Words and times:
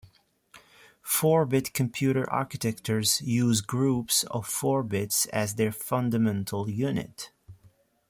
Four-bit 1.03 1.73
computer 1.73 2.27
architectures 2.27 3.21
use 3.21 3.61
groups 3.61 4.23
of 4.31 4.47
four 4.47 4.81
bits 4.81 5.27
as 5.27 5.53
their 5.53 5.71
fundamental 5.71 6.67
unit. 6.67 7.29